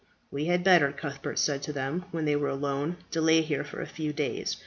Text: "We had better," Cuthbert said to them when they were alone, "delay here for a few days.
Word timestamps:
"We 0.31 0.45
had 0.45 0.63
better," 0.63 0.91
Cuthbert 0.91 1.37
said 1.37 1.61
to 1.61 1.73
them 1.73 2.05
when 2.09 2.25
they 2.25 2.35
were 2.35 2.49
alone, 2.49 2.97
"delay 3.11 3.41
here 3.41 3.63
for 3.63 3.81
a 3.81 3.85
few 3.85 4.11
days. 4.11 4.57